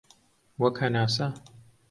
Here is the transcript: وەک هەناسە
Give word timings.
وەک 0.61 0.75
هەناسە 0.81 1.25